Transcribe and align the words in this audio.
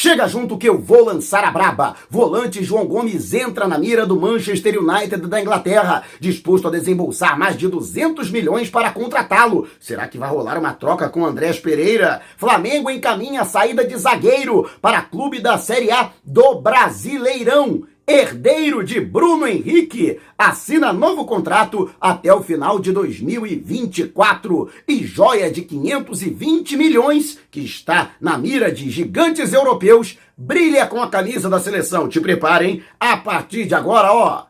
Chega 0.00 0.28
junto 0.28 0.56
que 0.56 0.68
eu 0.68 0.78
vou 0.78 1.06
lançar 1.06 1.42
a 1.42 1.50
braba. 1.50 1.96
Volante 2.08 2.62
João 2.62 2.86
Gomes 2.86 3.34
entra 3.34 3.66
na 3.66 3.76
mira 3.76 4.06
do 4.06 4.14
Manchester 4.14 4.80
United 4.80 5.26
da 5.26 5.40
Inglaterra, 5.40 6.04
disposto 6.20 6.68
a 6.68 6.70
desembolsar 6.70 7.36
mais 7.36 7.56
de 7.56 7.66
200 7.66 8.30
milhões 8.30 8.70
para 8.70 8.92
contratá-lo. 8.92 9.66
Será 9.80 10.06
que 10.06 10.16
vai 10.16 10.30
rolar 10.30 10.56
uma 10.56 10.72
troca 10.72 11.08
com 11.08 11.26
Andrés 11.26 11.58
Pereira? 11.58 12.20
Flamengo 12.36 12.88
encaminha 12.88 13.40
a 13.42 13.44
saída 13.44 13.84
de 13.84 13.96
zagueiro 13.96 14.70
para 14.80 15.02
clube 15.02 15.40
da 15.40 15.58
Série 15.58 15.90
A 15.90 16.12
do 16.24 16.60
Brasileirão 16.60 17.82
herdeiro 18.08 18.82
de 18.82 18.98
Bruno 19.02 19.46
Henrique, 19.46 20.18
assina 20.38 20.94
novo 20.94 21.26
contrato 21.26 21.90
até 22.00 22.32
o 22.32 22.42
final 22.42 22.78
de 22.78 22.90
2024 22.90 24.70
e 24.88 25.04
joia 25.04 25.50
de 25.50 25.60
520 25.60 26.74
milhões, 26.78 27.38
que 27.50 27.60
está 27.60 28.12
na 28.18 28.38
mira 28.38 28.72
de 28.72 28.88
gigantes 28.88 29.52
europeus, 29.52 30.16
brilha 30.34 30.86
com 30.86 31.02
a 31.02 31.10
camisa 31.10 31.50
da 31.50 31.60
seleção. 31.60 32.08
Te 32.08 32.18
preparem, 32.18 32.82
a 32.98 33.18
partir 33.18 33.66
de 33.66 33.74
agora, 33.74 34.10
ó. 34.10 34.46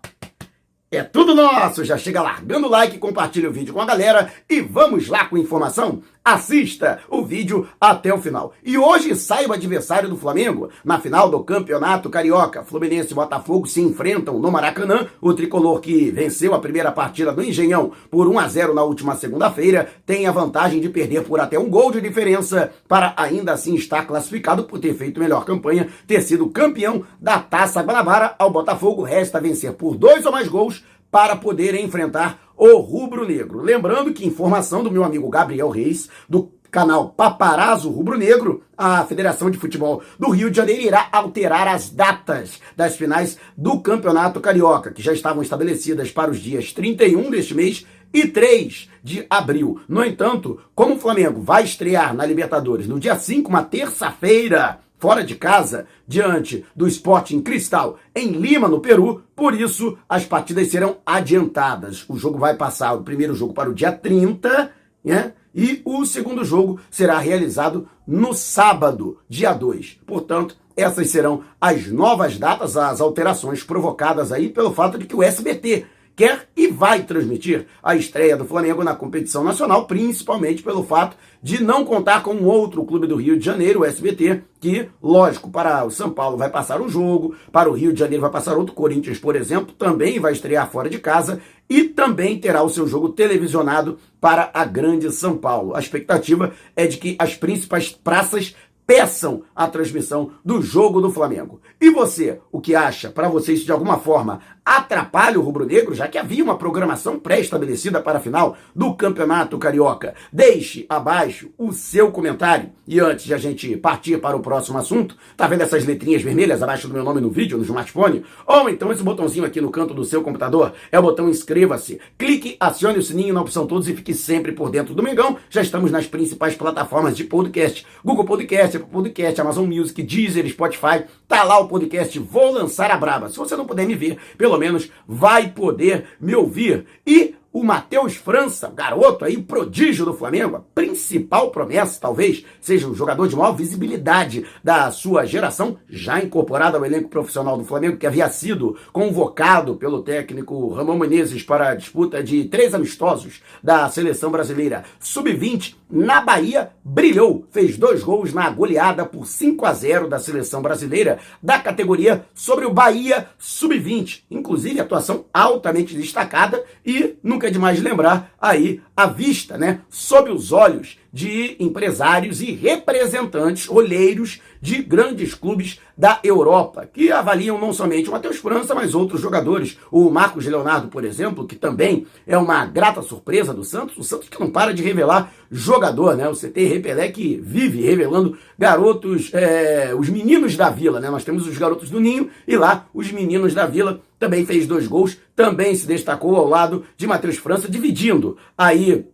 É 0.90 1.02
tudo 1.02 1.34
nosso! 1.34 1.84
Já 1.84 1.98
chega 1.98 2.22
largando 2.22 2.68
o 2.68 2.70
like, 2.70 2.96
compartilha 2.96 3.50
o 3.50 3.52
vídeo 3.52 3.74
com 3.74 3.80
a 3.80 3.84
galera 3.84 4.32
e 4.48 4.60
vamos 4.60 5.08
lá 5.08 5.24
com 5.24 5.36
informação? 5.36 6.00
Assista 6.28 6.98
o 7.08 7.24
vídeo 7.24 7.66
até 7.80 8.12
o 8.12 8.20
final. 8.20 8.52
E 8.62 8.76
hoje 8.76 9.16
sai 9.16 9.46
o 9.46 9.52
adversário 9.54 10.10
do 10.10 10.16
Flamengo. 10.16 10.68
Na 10.84 11.00
final 11.00 11.30
do 11.30 11.42
Campeonato 11.42 12.10
Carioca, 12.10 12.62
Fluminense 12.62 13.12
e 13.12 13.14
Botafogo 13.14 13.66
se 13.66 13.80
enfrentam 13.80 14.38
no 14.38 14.52
Maracanã. 14.52 15.06
O 15.22 15.32
tricolor 15.32 15.80
que 15.80 16.10
venceu 16.10 16.54
a 16.54 16.58
primeira 16.58 16.92
partida 16.92 17.32
do 17.32 17.42
Engenhão 17.42 17.92
por 18.10 18.28
1 18.28 18.40
a 18.40 18.46
0 18.46 18.74
na 18.74 18.82
última 18.82 19.16
segunda-feira 19.16 19.88
tem 20.04 20.26
a 20.26 20.30
vantagem 20.30 20.82
de 20.82 20.90
perder 20.90 21.24
por 21.24 21.40
até 21.40 21.58
um 21.58 21.70
gol 21.70 21.90
de 21.90 22.02
diferença 22.02 22.74
para 22.86 23.14
ainda 23.16 23.54
assim 23.54 23.74
estar 23.74 24.06
classificado 24.06 24.64
por 24.64 24.78
ter 24.78 24.92
feito 24.92 25.18
melhor 25.18 25.46
campanha, 25.46 25.88
ter 26.06 26.20
sido 26.20 26.50
campeão 26.50 27.04
da 27.18 27.38
Taça 27.38 27.80
Guanabara. 27.80 28.34
Ao 28.38 28.50
Botafogo 28.50 29.02
resta 29.02 29.40
vencer 29.40 29.72
por 29.72 29.96
dois 29.96 30.26
ou 30.26 30.32
mais 30.32 30.46
gols 30.46 30.84
para 31.10 31.36
poder 31.36 31.74
enfrentar 31.74 32.47
o 32.58 32.78
Rubro 32.78 33.26
Negro. 33.26 33.62
Lembrando 33.62 34.12
que 34.12 34.26
informação 34.26 34.82
do 34.82 34.90
meu 34.90 35.04
amigo 35.04 35.30
Gabriel 35.30 35.70
Reis, 35.70 36.08
do 36.28 36.52
canal 36.70 37.10
Paparazzo 37.10 37.88
Rubro 37.90 38.18
Negro, 38.18 38.62
a 38.76 39.04
Federação 39.04 39.50
de 39.50 39.56
Futebol 39.56 40.02
do 40.18 40.30
Rio 40.30 40.50
de 40.50 40.56
Janeiro 40.56 40.82
irá 40.82 41.08
alterar 41.10 41.66
as 41.68 41.88
datas 41.88 42.60
das 42.76 42.96
finais 42.96 43.38
do 43.56 43.80
Campeonato 43.80 44.40
Carioca, 44.40 44.90
que 44.90 45.02
já 45.02 45.12
estavam 45.12 45.42
estabelecidas 45.42 46.10
para 46.10 46.30
os 46.30 46.38
dias 46.38 46.72
31 46.72 47.30
deste 47.30 47.54
mês 47.54 47.86
e 48.12 48.26
3 48.26 48.90
de 49.02 49.26
abril. 49.30 49.80
No 49.88 50.04
entanto, 50.04 50.60
como 50.74 50.94
o 50.94 50.98
Flamengo 50.98 51.40
vai 51.40 51.64
estrear 51.64 52.14
na 52.14 52.26
Libertadores 52.26 52.86
no 52.86 53.00
dia 53.00 53.16
5, 53.16 53.48
uma 53.48 53.62
terça-feira, 53.62 54.80
fora 54.98 55.24
de 55.24 55.34
casa, 55.34 55.86
diante 56.06 56.64
do 56.74 56.86
Sporting 56.86 57.40
Cristal 57.40 57.98
em 58.14 58.32
Lima, 58.32 58.68
no 58.68 58.80
Peru. 58.80 59.22
Por 59.34 59.54
isso, 59.54 59.96
as 60.08 60.24
partidas 60.24 60.68
serão 60.68 60.98
adiantadas. 61.06 62.04
O 62.08 62.16
jogo 62.16 62.38
vai 62.38 62.54
passar 62.54 62.94
o 62.94 63.02
primeiro 63.02 63.34
jogo 63.34 63.52
para 63.52 63.70
o 63.70 63.74
dia 63.74 63.92
30, 63.92 64.72
né? 65.04 65.32
E 65.54 65.80
o 65.84 66.04
segundo 66.04 66.44
jogo 66.44 66.78
será 66.90 67.18
realizado 67.18 67.88
no 68.06 68.32
sábado, 68.32 69.18
dia 69.28 69.52
2. 69.52 69.98
Portanto, 70.06 70.56
essas 70.76 71.10
serão 71.10 71.42
as 71.60 71.88
novas 71.88 72.38
datas, 72.38 72.76
as 72.76 73.00
alterações 73.00 73.64
provocadas 73.64 74.30
aí 74.30 74.48
pelo 74.48 74.72
fato 74.72 74.96
de 74.96 75.06
que 75.06 75.16
o 75.16 75.22
SBT 75.22 75.86
quer 76.18 76.48
e 76.56 76.66
vai 76.66 77.04
transmitir 77.04 77.66
a 77.80 77.94
estreia 77.94 78.36
do 78.36 78.44
Flamengo 78.44 78.82
na 78.82 78.92
competição 78.92 79.44
nacional, 79.44 79.86
principalmente 79.86 80.64
pelo 80.64 80.82
fato 80.82 81.16
de 81.40 81.62
não 81.62 81.84
contar 81.84 82.24
com 82.24 82.42
outro 82.42 82.84
clube 82.84 83.06
do 83.06 83.14
Rio 83.14 83.38
de 83.38 83.44
Janeiro, 83.44 83.80
o 83.80 83.84
SBT, 83.84 84.42
que, 84.60 84.88
lógico, 85.00 85.48
para 85.48 85.84
o 85.84 85.90
São 85.92 86.10
Paulo 86.10 86.36
vai 86.36 86.50
passar 86.50 86.80
um 86.80 86.88
jogo, 86.88 87.36
para 87.52 87.70
o 87.70 87.72
Rio 87.72 87.92
de 87.92 88.00
Janeiro 88.00 88.22
vai 88.22 88.32
passar 88.32 88.56
outro, 88.56 88.74
Corinthians, 88.74 89.20
por 89.20 89.36
exemplo, 89.36 89.72
também 89.78 90.18
vai 90.18 90.32
estrear 90.32 90.68
fora 90.68 90.90
de 90.90 90.98
casa 90.98 91.40
e 91.70 91.84
também 91.84 92.36
terá 92.36 92.64
o 92.64 92.68
seu 92.68 92.88
jogo 92.88 93.10
televisionado 93.10 93.96
para 94.20 94.50
a 94.52 94.64
Grande 94.64 95.12
São 95.12 95.36
Paulo. 95.36 95.76
A 95.76 95.78
expectativa 95.78 96.52
é 96.74 96.86
de 96.88 96.96
que 96.96 97.14
as 97.16 97.36
principais 97.36 97.90
praças 97.90 98.56
peçam 98.88 99.42
a 99.54 99.66
transmissão 99.66 100.30
do 100.42 100.62
jogo 100.62 100.98
do 100.98 101.12
Flamengo. 101.12 101.60
E 101.78 101.90
você, 101.90 102.40
o 102.50 102.58
que 102.58 102.74
acha? 102.74 103.10
Para 103.10 103.28
você 103.28 103.52
isso 103.52 103.66
de 103.66 103.70
alguma 103.70 103.98
forma 103.98 104.40
atrapalha 104.64 105.38
o 105.38 105.42
rubro-negro, 105.42 105.94
já 105.94 106.06
que 106.08 106.18
havia 106.18 106.44
uma 106.44 106.58
programação 106.58 107.18
pré-estabelecida 107.18 108.02
para 108.02 108.18
a 108.18 108.20
final 108.20 108.56
do 108.74 108.94
Campeonato 108.94 109.56
Carioca? 109.58 110.14
Deixe 110.30 110.84
abaixo 110.88 111.50
o 111.56 111.72
seu 111.72 112.10
comentário. 112.10 112.70
E 112.86 113.00
antes 113.00 113.24
de 113.24 113.32
a 113.32 113.38
gente 113.38 113.76
partir 113.76 114.18
para 114.18 114.36
o 114.36 114.40
próximo 114.40 114.76
assunto, 114.76 115.16
tá 115.36 115.46
vendo 115.46 115.62
essas 115.62 115.86
letrinhas 115.86 116.22
vermelhas 116.22 116.62
abaixo 116.62 116.86
do 116.86 116.92
meu 116.94 117.04
nome 117.04 117.20
no 117.20 117.30
vídeo, 117.30 117.56
no 117.56 117.64
smartphone? 117.64 118.24
Ou 118.46 118.68
então 118.68 118.92
esse 118.92 119.02
botãozinho 119.02 119.46
aqui 119.46 119.60
no 119.60 119.70
canto 119.70 119.94
do 119.94 120.04
seu 120.04 120.22
computador 120.22 120.72
é 120.92 120.98
o 120.98 121.02
botão 121.02 121.28
inscreva-se. 121.28 121.98
Clique, 122.18 122.56
acione 122.60 122.98
o 122.98 123.02
sininho 123.02 123.32
na 123.32 123.40
opção 123.40 123.66
todos 123.66 123.88
e 123.88 123.94
fique 123.94 124.12
sempre 124.12 124.52
por 124.52 124.70
dentro 124.70 124.94
do 124.94 125.02
Mengão. 125.02 125.38
Já 125.48 125.62
estamos 125.62 125.90
nas 125.90 126.06
principais 126.06 126.54
plataformas 126.54 127.16
de 127.16 127.24
podcast: 127.24 127.86
Google 128.04 128.24
Podcast, 128.24 128.77
Apple 128.78 128.90
Podcast, 128.90 129.40
Amazon 129.40 129.66
Music, 129.66 130.02
Deezer, 130.02 130.48
Spotify. 130.48 131.04
Tá 131.26 131.42
lá 131.42 131.58
o 131.58 131.68
podcast 131.68 132.18
Vou 132.18 132.52
Lançar 132.52 132.90
a 132.90 132.96
Braba. 132.96 133.28
Se 133.28 133.36
você 133.36 133.56
não 133.56 133.66
puder 133.66 133.86
me 133.86 133.94
ver, 133.94 134.18
pelo 134.36 134.56
menos 134.56 134.90
vai 135.06 135.48
poder 135.50 136.06
me 136.20 136.34
ouvir. 136.34 136.86
E 137.06 137.34
o 137.58 137.64
Matheus 137.64 138.14
França, 138.14 138.72
garoto 138.72 139.24
aí, 139.24 139.36
prodígio 139.36 140.04
do 140.04 140.14
Flamengo, 140.14 140.56
a 140.56 140.60
principal 140.60 141.50
promessa, 141.50 142.00
talvez, 142.00 142.44
seja 142.60 142.86
o 142.86 142.94
jogador 142.94 143.26
de 143.26 143.34
maior 143.34 143.50
visibilidade 143.50 144.46
da 144.62 144.92
sua 144.92 145.26
geração, 145.26 145.76
já 145.88 146.22
incorporado 146.22 146.76
ao 146.76 146.86
elenco 146.86 147.08
profissional 147.08 147.58
do 147.58 147.64
Flamengo, 147.64 147.96
que 147.96 148.06
havia 148.06 148.28
sido 148.28 148.76
convocado 148.92 149.74
pelo 149.74 150.02
técnico 150.02 150.68
Ramon 150.68 150.98
Menezes 150.98 151.42
para 151.42 151.70
a 151.70 151.74
disputa 151.74 152.22
de 152.22 152.44
três 152.44 152.74
amistosos 152.74 153.42
da 153.60 153.88
seleção 153.88 154.30
brasileira 154.30 154.84
sub-20 155.00 155.74
na 155.90 156.20
Bahia, 156.20 156.70
brilhou, 156.84 157.46
fez 157.50 157.78
dois 157.78 158.02
gols 158.02 158.34
na 158.34 158.48
goleada 158.50 159.06
por 159.06 159.26
5 159.26 159.64
a 159.64 159.72
0 159.72 160.06
da 160.06 160.18
seleção 160.18 160.60
brasileira 160.60 161.18
da 161.42 161.58
categoria 161.58 162.26
sobre 162.34 162.66
o 162.66 162.72
Bahia 162.72 163.28
sub-20, 163.38 164.24
inclusive 164.30 164.80
atuação 164.80 165.24
altamente 165.32 165.96
destacada 165.96 166.62
e 166.84 167.16
nunca 167.22 167.47
é 167.48 167.50
demais 167.50 167.80
lembrar 167.82 168.32
aí 168.40 168.80
a 168.96 169.06
vista, 169.06 169.58
né, 169.58 169.80
sob 169.88 170.30
os 170.30 170.52
olhos 170.52 170.98
de 171.18 171.56
empresários 171.58 172.40
e 172.40 172.52
representantes, 172.52 173.68
olheiros 173.68 174.40
de 174.60 174.80
grandes 174.80 175.34
clubes 175.34 175.80
da 175.96 176.20
Europa, 176.22 176.88
que 176.92 177.10
avaliam 177.10 177.58
não 177.58 177.72
somente 177.72 178.08
o 178.08 178.12
Matheus 178.12 178.36
França, 178.36 178.72
mas 178.72 178.94
outros 178.94 179.20
jogadores. 179.20 179.76
O 179.90 180.10
Marcos 180.10 180.46
Leonardo, 180.46 180.86
por 180.86 181.04
exemplo, 181.04 181.44
que 181.44 181.56
também 181.56 182.06
é 182.24 182.38
uma 182.38 182.64
grata 182.66 183.02
surpresa 183.02 183.52
do 183.52 183.64
Santos, 183.64 183.96
o 183.98 184.04
Santos 184.04 184.28
que 184.28 184.38
não 184.38 184.48
para 184.48 184.72
de 184.72 184.80
revelar 184.80 185.32
jogador, 185.50 186.16
né? 186.16 186.28
O 186.28 186.36
CT 186.36 186.64
Repelé 186.66 187.08
que 187.08 187.36
vive 187.42 187.80
revelando 187.80 188.38
garotos, 188.56 189.34
é, 189.34 189.92
os 189.98 190.08
meninos 190.08 190.56
da 190.56 190.70
vila, 190.70 191.00
né? 191.00 191.10
Nós 191.10 191.24
temos 191.24 191.48
os 191.48 191.58
garotos 191.58 191.90
do 191.90 191.98
Ninho 191.98 192.30
e 192.46 192.56
lá 192.56 192.86
os 192.94 193.10
meninos 193.10 193.54
da 193.54 193.66
vila 193.66 194.00
também 194.20 194.46
fez 194.46 194.68
dois 194.68 194.86
gols, 194.86 195.18
também 195.34 195.74
se 195.74 195.84
destacou 195.84 196.36
ao 196.36 196.48
lado 196.48 196.84
de 196.96 197.08
Matheus 197.08 197.38
França, 197.38 197.68
dividindo 197.68 198.36
aí 198.56 199.04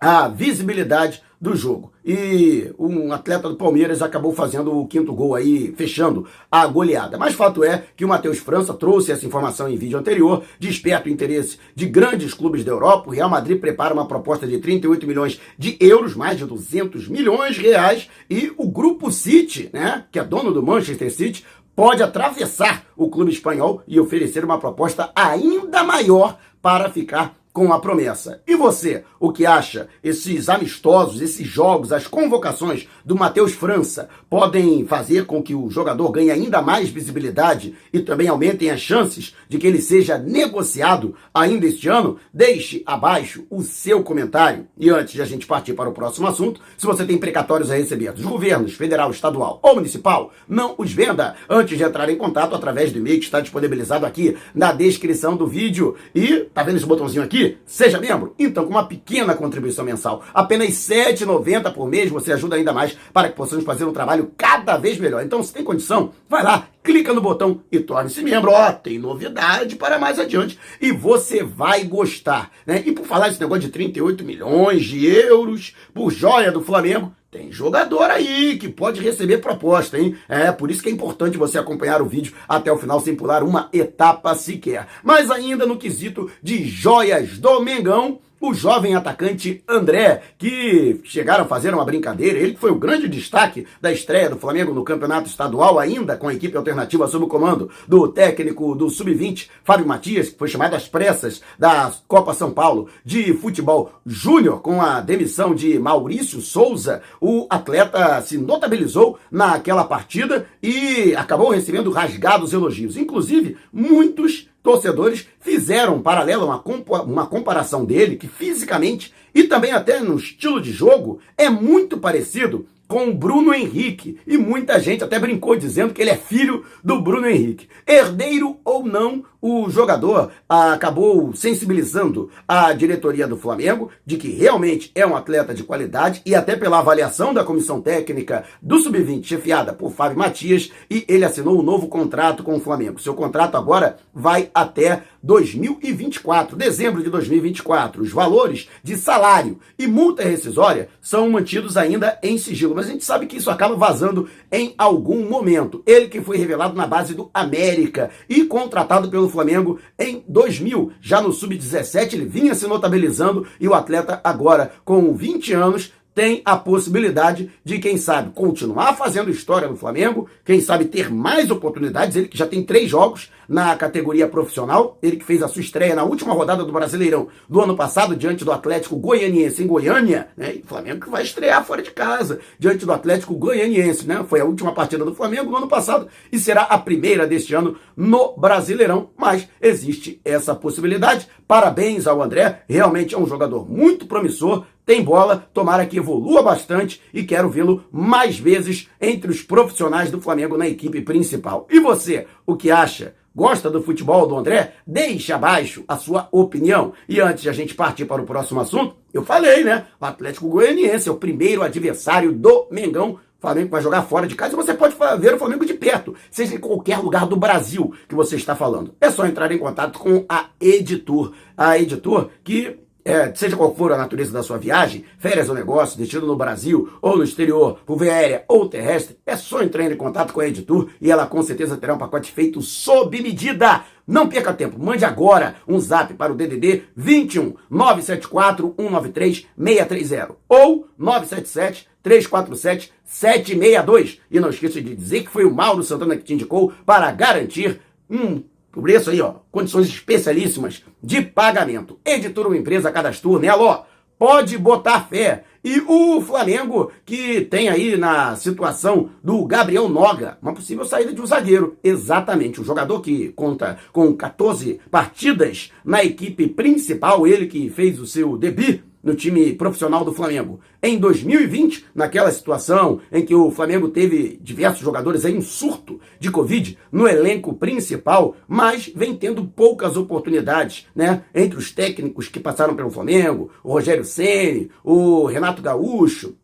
a 0.00 0.28
visibilidade 0.28 1.22
do 1.40 1.54
jogo. 1.54 1.92
E 2.04 2.72
um 2.78 3.12
atleta 3.12 3.48
do 3.48 3.56
Palmeiras 3.56 4.02
acabou 4.02 4.32
fazendo 4.32 4.76
o 4.76 4.86
quinto 4.86 5.12
gol 5.12 5.34
aí, 5.34 5.72
fechando 5.76 6.26
a 6.50 6.66
goleada. 6.66 7.16
Mas 7.16 7.34
fato 7.34 7.62
é 7.62 7.84
que 7.96 8.04
o 8.04 8.08
Matheus 8.08 8.38
França 8.38 8.74
trouxe 8.74 9.12
essa 9.12 9.26
informação 9.26 9.68
em 9.68 9.76
vídeo 9.76 9.98
anterior, 9.98 10.42
desperta 10.58 11.08
o 11.08 11.12
interesse 11.12 11.58
de 11.74 11.86
grandes 11.86 12.34
clubes 12.34 12.64
da 12.64 12.72
Europa. 12.72 13.08
O 13.08 13.12
Real 13.12 13.28
Madrid 13.28 13.60
prepara 13.60 13.94
uma 13.94 14.08
proposta 14.08 14.46
de 14.46 14.58
38 14.58 15.06
milhões 15.06 15.40
de 15.56 15.76
euros, 15.80 16.16
mais 16.16 16.38
de 16.38 16.44
200 16.44 17.08
milhões 17.08 17.54
de 17.54 17.62
reais, 17.62 18.08
e 18.28 18.52
o 18.56 18.68
Grupo 18.68 19.12
City, 19.12 19.70
né, 19.72 20.04
que 20.10 20.18
é 20.18 20.24
dono 20.24 20.52
do 20.52 20.62
Manchester 20.62 21.12
City, 21.12 21.44
pode 21.76 22.02
atravessar 22.02 22.84
o 22.96 23.08
clube 23.08 23.30
espanhol 23.30 23.82
e 23.86 24.00
oferecer 24.00 24.44
uma 24.44 24.58
proposta 24.58 25.12
ainda 25.14 25.84
maior 25.84 26.36
para 26.60 26.90
ficar 26.90 27.36
com 27.58 27.72
a 27.72 27.80
promessa. 27.80 28.40
E 28.46 28.54
você, 28.54 29.02
o 29.18 29.32
que 29.32 29.44
acha? 29.44 29.88
Esses 30.00 30.48
amistosos, 30.48 31.20
esses 31.20 31.44
jogos, 31.44 31.92
as 31.92 32.06
convocações 32.06 32.86
do 33.04 33.16
Matheus 33.16 33.52
França 33.52 34.08
podem 34.30 34.86
fazer 34.86 35.26
com 35.26 35.42
que 35.42 35.56
o 35.56 35.68
jogador 35.68 36.08
ganhe 36.12 36.30
ainda 36.30 36.62
mais 36.62 36.88
visibilidade 36.88 37.74
e 37.92 37.98
também 37.98 38.28
aumentem 38.28 38.70
as 38.70 38.78
chances 38.78 39.34
de 39.48 39.58
que 39.58 39.66
ele 39.66 39.80
seja 39.80 40.16
negociado 40.16 41.16
ainda 41.34 41.66
este 41.66 41.88
ano? 41.88 42.20
Deixe 42.32 42.84
abaixo 42.86 43.44
o 43.50 43.60
seu 43.64 44.04
comentário. 44.04 44.68
E 44.78 44.88
antes 44.88 45.14
de 45.14 45.22
a 45.22 45.24
gente 45.24 45.44
partir 45.44 45.72
para 45.72 45.88
o 45.88 45.92
próximo 45.92 46.28
assunto, 46.28 46.60
se 46.76 46.86
você 46.86 47.04
tem 47.04 47.18
precatórios 47.18 47.72
a 47.72 47.76
receber 47.76 48.12
dos 48.12 48.24
governos 48.24 48.74
federal, 48.74 49.10
estadual 49.10 49.58
ou 49.64 49.74
municipal, 49.74 50.32
não 50.48 50.76
os 50.78 50.92
venda 50.92 51.34
antes 51.50 51.76
de 51.76 51.82
entrar 51.82 52.08
em 52.08 52.16
contato 52.16 52.54
através 52.54 52.92
do 52.92 53.00
e-mail 53.00 53.18
que 53.18 53.24
está 53.24 53.40
disponibilizado 53.40 54.06
aqui 54.06 54.36
na 54.54 54.70
descrição 54.70 55.36
do 55.36 55.48
vídeo. 55.48 55.96
E 56.14 56.46
tá 56.54 56.62
vendo 56.62 56.76
esse 56.76 56.86
botãozinho 56.86 57.24
aqui? 57.24 57.47
Seja 57.64 58.00
membro? 58.00 58.34
Então, 58.38 58.64
com 58.64 58.70
uma 58.70 58.86
pequena 58.86 59.34
contribuição 59.34 59.84
mensal, 59.84 60.22
apenas 60.32 60.88
R$ 60.88 61.12
7,90 61.12 61.72
por 61.72 61.88
mês, 61.88 62.10
você 62.10 62.32
ajuda 62.32 62.56
ainda 62.56 62.72
mais 62.72 62.96
para 63.12 63.28
que 63.28 63.36
possamos 63.36 63.64
fazer 63.64 63.84
um 63.84 63.92
trabalho 63.92 64.32
cada 64.36 64.76
vez 64.76 64.98
melhor. 64.98 65.24
Então, 65.24 65.42
se 65.42 65.52
tem 65.52 65.64
condição, 65.64 66.12
vai 66.28 66.42
lá, 66.42 66.68
clica 66.82 67.12
no 67.12 67.20
botão 67.20 67.60
e 67.70 67.78
torne-se 67.80 68.22
membro. 68.22 68.50
Ó, 68.50 68.72
tem 68.72 68.98
novidade 68.98 69.76
para 69.76 69.98
mais 69.98 70.18
adiante 70.18 70.58
e 70.80 70.90
você 70.90 71.42
vai 71.42 71.84
gostar, 71.84 72.50
né? 72.66 72.82
E 72.84 72.92
por 72.92 73.04
falar 73.04 73.28
esse 73.28 73.40
negócio 73.40 73.62
de 73.62 73.68
38 73.68 74.24
milhões 74.24 74.84
de 74.84 75.06
euros 75.06 75.74
por 75.92 76.10
joia 76.10 76.50
do 76.50 76.62
Flamengo, 76.62 77.12
tem 77.30 77.52
jogador 77.52 78.10
aí 78.10 78.56
que 78.56 78.70
pode 78.70 79.02
receber 79.02 79.38
proposta, 79.38 79.98
hein? 79.98 80.16
É, 80.26 80.50
por 80.50 80.70
isso 80.70 80.82
que 80.82 80.88
é 80.88 80.92
importante 80.92 81.36
você 81.36 81.58
acompanhar 81.58 82.00
o 82.00 82.06
vídeo 82.06 82.32
até 82.48 82.72
o 82.72 82.78
final 82.78 83.00
sem 83.00 83.14
pular 83.14 83.42
uma 83.42 83.68
etapa 83.70 84.34
sequer. 84.34 84.88
Mas 85.02 85.30
ainda 85.30 85.66
no 85.66 85.76
quesito 85.76 86.30
de 86.42 86.66
joias 86.66 87.38
do 87.38 87.60
Mengão, 87.60 88.18
o 88.40 88.54
jovem 88.54 88.94
atacante 88.94 89.62
André, 89.68 90.22
que 90.38 91.00
chegaram 91.04 91.44
a 91.44 91.48
fazer 91.48 91.74
uma 91.74 91.84
brincadeira, 91.84 92.38
ele 92.38 92.56
foi 92.56 92.70
o 92.70 92.78
grande 92.78 93.08
destaque 93.08 93.66
da 93.80 93.92
estreia 93.92 94.30
do 94.30 94.38
Flamengo 94.38 94.72
no 94.72 94.84
campeonato 94.84 95.28
estadual, 95.28 95.78
ainda 95.78 96.16
com 96.16 96.28
a 96.28 96.34
equipe 96.34 96.56
alternativa 96.56 97.08
sob 97.08 97.24
o 97.24 97.28
comando 97.28 97.70
do 97.86 98.08
técnico 98.08 98.74
do 98.74 98.88
Sub-20, 98.88 99.48
Fábio 99.64 99.86
Matias, 99.86 100.28
que 100.28 100.38
foi 100.38 100.48
chamado 100.48 100.74
às 100.74 100.88
pressas 100.88 101.42
da 101.58 101.92
Copa 102.06 102.34
São 102.34 102.50
Paulo 102.50 102.88
de 103.04 103.32
futebol 103.34 103.92
júnior, 104.06 104.60
com 104.60 104.80
a 104.80 105.00
demissão 105.00 105.54
de 105.54 105.78
Maurício 105.78 106.40
Souza. 106.40 107.02
O 107.20 107.46
atleta 107.50 108.20
se 108.22 108.38
notabilizou 108.38 109.18
naquela 109.30 109.84
partida 109.84 110.46
e 110.62 111.14
acabou 111.16 111.50
recebendo 111.50 111.90
rasgados 111.90 112.52
elogios. 112.52 112.96
Inclusive, 112.96 113.56
muitos 113.72 114.48
torcedores 114.68 115.26
fizeram 115.40 115.96
um 115.96 116.02
paralelo, 116.02 116.44
uma, 116.44 116.62
uma 117.02 117.26
comparação 117.26 117.86
dele, 117.86 118.16
que 118.16 118.28
fisicamente 118.28 119.14
e 119.34 119.44
também 119.44 119.72
até 119.72 119.98
no 120.00 120.14
estilo 120.18 120.60
de 120.60 120.70
jogo 120.70 121.20
é 121.38 121.48
muito 121.48 121.96
parecido 121.96 122.66
com 122.86 123.08
o 123.08 123.14
Bruno 123.14 123.54
Henrique. 123.54 124.18
E 124.26 124.36
muita 124.36 124.78
gente 124.78 125.02
até 125.02 125.18
brincou 125.18 125.56
dizendo 125.56 125.94
que 125.94 126.02
ele 126.02 126.10
é 126.10 126.16
filho 126.16 126.66
do 126.84 127.00
Bruno 127.00 127.26
Henrique. 127.26 127.66
Herdeiro 127.86 128.58
ou 128.62 128.84
não, 128.84 129.24
o 129.40 129.70
jogador 129.70 130.30
acabou 130.48 131.32
sensibilizando 131.34 132.30
a 132.46 132.72
diretoria 132.72 133.26
do 133.26 133.36
Flamengo 133.36 133.90
de 134.04 134.16
que 134.16 134.30
realmente 134.30 134.90
é 134.94 135.06
um 135.06 135.16
atleta 135.16 135.54
de 135.54 135.62
qualidade 135.62 136.20
e 136.26 136.34
até 136.34 136.56
pela 136.56 136.78
avaliação 136.78 137.32
da 137.32 137.44
comissão 137.44 137.80
técnica 137.80 138.44
do 138.60 138.78
Sub-20, 138.78 139.24
chefiada 139.24 139.72
por 139.72 139.92
Fábio 139.92 140.18
Matias, 140.18 140.70
e 140.90 141.04
ele 141.08 141.24
assinou 141.24 141.58
um 141.58 141.62
novo 141.62 141.88
contrato 141.88 142.42
com 142.42 142.56
o 142.56 142.60
Flamengo. 142.60 143.00
Seu 143.00 143.14
contrato 143.14 143.56
agora 143.56 143.98
vai 144.12 144.50
até 144.54 145.02
2024, 145.22 146.56
dezembro 146.56 147.02
de 147.02 147.10
2024. 147.10 148.02
Os 148.02 148.10
valores 148.10 148.68
de 148.82 148.96
salário 148.96 149.58
e 149.78 149.86
multa 149.86 150.22
rescisória 150.22 150.88
são 151.00 151.28
mantidos 151.30 151.76
ainda 151.76 152.18
em 152.22 152.38
sigilo, 152.38 152.74
mas 152.74 152.86
a 152.86 152.90
gente 152.90 153.04
sabe 153.04 153.26
que 153.26 153.36
isso 153.36 153.50
acaba 153.50 153.74
vazando 153.76 154.28
em 154.50 154.74
algum 154.78 155.28
momento. 155.28 155.82
Ele 155.86 156.08
que 156.08 156.20
foi 156.20 156.36
revelado 156.36 156.74
na 156.74 156.86
base 156.86 157.14
do 157.14 157.30
América 157.34 158.10
e 158.28 158.44
contratado 158.44 159.10
pelo 159.10 159.27
Flamengo 159.28 159.78
em 159.98 160.24
2000, 160.28 160.92
já 161.00 161.20
no 161.20 161.32
sub-17 161.32 162.14
ele 162.14 162.24
vinha 162.24 162.54
se 162.54 162.66
notabilizando 162.66 163.46
e 163.60 163.68
o 163.68 163.74
atleta 163.74 164.20
agora 164.24 164.72
com 164.84 165.14
20 165.14 165.52
anos 165.52 165.92
tem 166.18 166.42
a 166.44 166.56
possibilidade 166.56 167.48
de, 167.64 167.78
quem 167.78 167.96
sabe, 167.96 168.32
continuar 168.34 168.96
fazendo 168.96 169.30
história 169.30 169.68
no 169.68 169.76
Flamengo, 169.76 170.28
quem 170.44 170.60
sabe 170.60 170.86
ter 170.86 171.12
mais 171.12 171.48
oportunidades. 171.48 172.16
Ele 172.16 172.26
que 172.26 172.36
já 172.36 172.44
tem 172.44 172.60
três 172.60 172.90
jogos 172.90 173.30
na 173.48 173.76
categoria 173.76 174.26
profissional, 174.26 174.98
ele 175.00 175.16
que 175.16 175.24
fez 175.24 175.44
a 175.44 175.48
sua 175.48 175.62
estreia 175.62 175.94
na 175.94 176.02
última 176.02 176.34
rodada 176.34 176.64
do 176.64 176.72
Brasileirão 176.72 177.28
do 177.48 177.60
ano 177.60 177.76
passado, 177.76 178.16
diante 178.16 178.44
do 178.44 178.50
Atlético 178.50 178.96
Goianiense 178.96 179.62
em 179.62 179.66
Goiânia, 179.68 180.26
né? 180.36 180.56
E 180.56 180.62
Flamengo 180.62 181.04
que 181.04 181.08
vai 181.08 181.22
estrear 181.22 181.64
fora 181.64 181.82
de 181.82 181.92
casa, 181.92 182.40
diante 182.58 182.84
do 182.84 182.92
Atlético 182.92 183.34
Goianiense, 183.34 184.04
né? 184.04 184.24
Foi 184.28 184.40
a 184.40 184.44
última 184.44 184.72
partida 184.72 185.04
do 185.04 185.14
Flamengo 185.14 185.52
no 185.52 185.56
ano 185.58 185.68
passado 185.68 186.08
e 186.32 186.38
será 186.38 186.62
a 186.62 186.78
primeira 186.78 187.28
deste 187.28 187.54
ano 187.54 187.76
no 187.96 188.36
Brasileirão, 188.36 189.10
mas 189.16 189.48
existe 189.62 190.20
essa 190.24 190.52
possibilidade. 190.52 191.28
Parabéns 191.46 192.08
ao 192.08 192.20
André, 192.20 192.64
realmente 192.68 193.14
é 193.14 193.18
um 193.18 193.26
jogador 193.26 193.70
muito 193.70 194.04
promissor 194.04 194.66
tem 194.88 195.04
bola, 195.04 195.46
tomara 195.52 195.84
que 195.84 195.98
evolua 195.98 196.42
bastante 196.42 197.02
e 197.12 197.22
quero 197.22 197.50
vê-lo 197.50 197.84
mais 197.92 198.38
vezes 198.38 198.88
entre 198.98 199.30
os 199.30 199.42
profissionais 199.42 200.10
do 200.10 200.18
Flamengo 200.18 200.56
na 200.56 200.66
equipe 200.66 201.02
principal. 201.02 201.66
E 201.68 201.78
você, 201.78 202.26
o 202.46 202.56
que 202.56 202.70
acha? 202.70 203.14
Gosta 203.36 203.68
do 203.68 203.82
futebol 203.82 204.26
do 204.26 204.34
André? 204.34 204.76
Deixe 204.86 205.30
abaixo 205.30 205.84
a 205.86 205.98
sua 205.98 206.26
opinião. 206.32 206.94
E 207.06 207.20
antes 207.20 207.42
de 207.42 207.50
a 207.50 207.52
gente 207.52 207.74
partir 207.74 208.06
para 208.06 208.22
o 208.22 208.24
próximo 208.24 208.60
assunto, 208.60 208.96
eu 209.12 209.22
falei, 209.22 209.62
né? 209.62 209.84
O 210.00 210.06
Atlético 210.06 210.48
Goianiense 210.48 211.06
é 211.06 211.12
o 211.12 211.16
primeiro 211.16 211.60
adversário 211.60 212.32
do 212.32 212.66
Mengão 212.70 213.18
o 213.38 213.40
Flamengo 213.40 213.70
vai 213.70 213.80
jogar 213.80 214.02
fora 214.02 214.26
de 214.26 214.34
casa 214.34 214.56
você 214.56 214.74
pode 214.74 214.96
ver 215.20 215.34
o 215.34 215.38
Flamengo 215.38 215.64
de 215.64 215.72
perto, 215.72 216.12
seja 216.28 216.56
em 216.56 216.58
qualquer 216.58 216.98
lugar 216.98 217.24
do 217.24 217.36
Brasil 217.36 217.94
que 218.08 218.14
você 218.16 218.34
está 218.34 218.56
falando. 218.56 218.96
É 219.00 219.12
só 219.12 219.24
entrar 219.24 219.52
em 219.52 219.58
contato 219.58 220.00
com 220.00 220.24
a 220.28 220.46
Editor. 220.60 221.32
A 221.56 221.78
Editor 221.78 222.30
que 222.42 222.80
é, 223.08 223.34
seja 223.34 223.56
qual 223.56 223.74
for 223.74 223.90
a 223.90 223.96
natureza 223.96 224.30
da 224.30 224.42
sua 224.42 224.58
viagem, 224.58 225.02
férias 225.18 225.48
ou 225.48 225.54
negócio, 225.54 225.96
destino 225.96 226.26
no 226.26 226.36
Brasil 226.36 226.92
ou 227.00 227.16
no 227.16 227.24
exterior, 227.24 227.78
por 227.86 227.98
via 227.98 228.12
aérea 228.12 228.44
ou 228.46 228.68
terrestre, 228.68 229.16
é 229.24 229.34
só 229.34 229.62
entrar 229.62 229.90
em 229.90 229.96
contato 229.96 230.34
com 230.34 230.40
a 230.40 230.46
Editur 230.46 230.90
e 231.00 231.10
ela 231.10 231.26
com 231.26 231.42
certeza 231.42 231.78
terá 231.78 231.94
um 231.94 231.98
pacote 231.98 232.30
feito 232.30 232.60
sob 232.60 233.18
medida. 233.22 233.82
Não 234.06 234.28
perca 234.28 234.52
tempo, 234.52 234.78
mande 234.78 235.06
agora 235.06 235.56
um 235.66 235.80
zap 235.80 236.12
para 236.12 236.30
o 236.30 236.36
DDD 236.36 236.82
21 236.94 237.54
974 237.70 238.74
193 238.76 239.46
630 239.56 240.36
ou 240.46 240.86
977 240.98 241.88
347 242.02 242.92
762. 243.04 244.20
E 244.30 244.38
não 244.38 244.50
esqueça 244.50 244.82
de 244.82 244.94
dizer 244.94 245.22
que 245.22 245.30
foi 245.30 245.46
o 245.46 245.54
Mauro 245.54 245.82
Santana 245.82 246.14
que 246.14 246.24
te 246.24 246.34
indicou 246.34 246.74
para 246.84 247.10
garantir 247.10 247.80
um 248.10 248.42
o 248.74 248.82
preço 248.82 249.10
aí, 249.10 249.20
ó, 249.20 249.34
condições 249.50 249.88
especialíssimas 249.88 250.84
de 251.02 251.22
pagamento. 251.22 251.98
Editora 252.04 252.48
uma 252.48 252.56
empresa 252.56 252.92
cadastro 252.92 253.38
nela, 253.38 253.62
ó, 253.62 253.84
pode 254.18 254.58
botar 254.58 255.08
fé. 255.08 255.44
E 255.64 255.80
o 255.80 256.20
Flamengo, 256.20 256.90
que 257.04 257.42
tem 257.42 257.68
aí 257.68 257.96
na 257.96 258.36
situação 258.36 259.10
do 259.22 259.44
Gabriel 259.44 259.88
Noga, 259.88 260.38
uma 260.40 260.54
possível 260.54 260.84
saída 260.84 261.12
de 261.12 261.20
um 261.20 261.26
zagueiro. 261.26 261.76
Exatamente, 261.82 262.60
o 262.60 262.64
jogador 262.64 263.00
que 263.00 263.28
conta 263.30 263.78
com 263.92 264.14
14 264.14 264.80
partidas 264.90 265.72
na 265.84 266.04
equipe 266.04 266.46
principal, 266.46 267.26
ele 267.26 267.46
que 267.46 267.68
fez 267.70 267.98
o 267.98 268.06
seu 268.06 268.36
debut 268.36 268.80
no 269.08 269.14
time 269.14 269.54
profissional 269.54 270.04
do 270.04 270.12
Flamengo. 270.12 270.60
Em 270.82 270.98
2020, 270.98 271.86
naquela 271.94 272.30
situação 272.30 273.00
em 273.10 273.24
que 273.24 273.34
o 273.34 273.50
Flamengo 273.50 273.88
teve 273.88 274.38
diversos 274.42 274.82
jogadores 274.82 275.24
em 275.24 275.38
um 275.38 275.40
surto 275.40 275.98
de 276.20 276.30
Covid 276.30 276.78
no 276.92 277.08
elenco 277.08 277.54
principal, 277.54 278.36
mas 278.46 278.92
vem 278.94 279.16
tendo 279.16 279.44
poucas 279.44 279.96
oportunidades, 279.96 280.86
né? 280.94 281.22
Entre 281.34 281.58
os 281.58 281.72
técnicos 281.72 282.28
que 282.28 282.38
passaram 282.38 282.76
pelo 282.76 282.90
Flamengo, 282.90 283.50
o 283.64 283.72
Rogério 283.72 284.04
Ceni, 284.04 284.70
o 284.84 285.24
Renato 285.24 285.62
Gaúcho, 285.62 286.36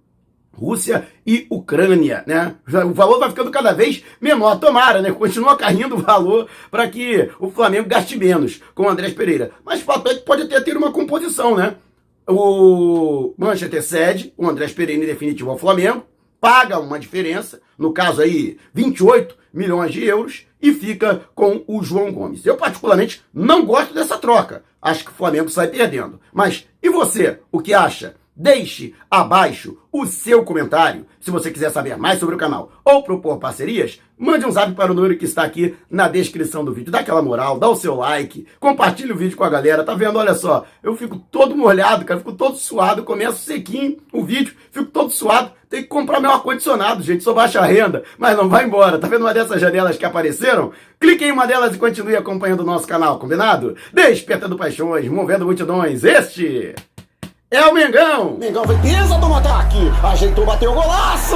Rússia 0.55 1.07
e 1.25 1.45
Ucrânia, 1.49 2.23
né? 2.25 2.55
O 2.85 2.93
valor 2.93 3.19
vai 3.19 3.29
ficando 3.29 3.51
cada 3.51 3.73
vez 3.73 4.03
menor. 4.19 4.59
Tomara, 4.59 5.01
né? 5.01 5.11
Continua 5.11 5.55
caindo 5.55 5.95
o 5.95 6.01
valor 6.01 6.47
para 6.71 6.87
que 6.87 7.29
o 7.39 7.51
Flamengo 7.51 7.89
gaste 7.89 8.17
menos 8.17 8.61
com 8.73 8.83
o 8.83 8.89
Andrés 8.89 9.13
Pereira. 9.13 9.51
Mas 9.65 9.81
o 9.81 9.85
fato 9.85 10.09
é 10.09 10.15
que 10.15 10.21
pode 10.21 10.43
até 10.43 10.59
ter 10.61 10.77
uma 10.77 10.91
composição, 10.91 11.55
né? 11.55 11.75
O 12.27 13.33
Manchester 13.37 13.83
cede 13.83 14.33
o 14.35 14.47
Andrés 14.49 14.71
Pereira 14.71 15.03
em 15.03 15.05
definitivo 15.05 15.51
ao 15.51 15.59
Flamengo, 15.59 16.03
paga 16.41 16.79
uma 16.79 16.99
diferença, 16.99 17.61
no 17.77 17.93
caso 17.93 18.21
aí 18.21 18.57
28 18.73 19.35
milhões 19.53 19.91
de 19.91 20.03
euros, 20.03 20.47
e 20.61 20.73
fica 20.73 21.21
com 21.35 21.63
o 21.67 21.83
João 21.83 22.11
Gomes. 22.11 22.45
Eu 22.45 22.57
particularmente 22.57 23.23
não 23.33 23.65
gosto 23.65 23.93
dessa 23.93 24.17
troca. 24.17 24.63
Acho 24.81 25.05
que 25.05 25.11
o 25.11 25.15
Flamengo 25.15 25.49
sai 25.49 25.67
perdendo. 25.67 26.19
Mas 26.33 26.67
e 26.81 26.89
você, 26.89 27.39
o 27.51 27.59
que 27.59 27.73
acha? 27.73 28.15
Deixe 28.35 28.93
abaixo 29.09 29.77
o 29.89 30.05
seu 30.05 30.43
comentário. 30.43 31.05
Se 31.21 31.31
você 31.31 31.49
quiser 31.49 31.71
saber 31.71 31.95
mais 31.95 32.19
sobre 32.19 32.35
o 32.35 32.37
canal 32.37 32.69
ou 32.83 33.01
propor 33.01 33.37
parcerias, 33.37 34.01
mande 34.17 34.45
um 34.45 34.51
zap 34.51 34.73
para 34.73 34.91
o 34.91 34.95
número 34.95 35.17
que 35.17 35.23
está 35.23 35.43
aqui 35.43 35.73
na 35.89 36.09
descrição 36.09 36.65
do 36.65 36.73
vídeo. 36.73 36.91
Dá 36.91 36.99
aquela 36.99 37.21
moral, 37.21 37.57
dá 37.57 37.69
o 37.69 37.77
seu 37.77 37.95
like, 37.95 38.45
compartilhe 38.59 39.13
o 39.13 39.15
vídeo 39.15 39.37
com 39.37 39.45
a 39.45 39.49
galera. 39.49 39.85
Tá 39.85 39.93
vendo? 39.93 40.19
Olha 40.19 40.33
só, 40.33 40.65
eu 40.83 40.97
fico 40.97 41.17
todo 41.17 41.55
molhado, 41.55 42.03
cara, 42.03 42.19
fico 42.19 42.33
todo 42.33 42.57
suado, 42.57 43.05
começo 43.05 43.37
sequinho 43.37 43.97
o 44.11 44.21
vídeo, 44.21 44.53
fico 44.69 44.91
todo 44.91 45.11
suado. 45.11 45.51
Tem 45.69 45.81
que 45.81 45.87
comprar 45.87 46.19
meu 46.19 46.31
ar-condicionado, 46.31 47.01
gente, 47.01 47.23
sou 47.23 47.33
baixa 47.33 47.61
renda, 47.61 48.03
mas 48.17 48.35
não 48.35 48.49
vai 48.49 48.65
embora. 48.65 48.99
Tá 48.99 49.07
vendo 49.07 49.21
uma 49.21 49.33
dessas 49.33 49.61
janelas 49.61 49.97
que 49.97 50.05
apareceram? 50.05 50.73
Clique 50.99 51.23
em 51.23 51.31
uma 51.31 51.47
delas 51.47 51.73
e 51.73 51.79
continue 51.79 52.17
acompanhando 52.17 52.61
o 52.61 52.65
nosso 52.65 52.85
canal, 52.85 53.17
combinado? 53.17 53.77
Despertando 53.93 54.57
paixões, 54.57 55.07
movendo 55.07 55.45
multidões. 55.45 56.03
Este 56.03 56.75
é 57.55 57.65
o 57.67 57.73
Mengão! 57.73 58.35
Mengão 58.37 58.65
foi 58.65 58.77
pisa 58.79 59.17
do 59.17 59.33
ataque, 59.33 59.91
ajeitou, 60.03 60.45
bateu 60.45 60.71
o 60.71 60.75
golaço! 60.75 61.35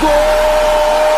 Gol! 0.00 1.11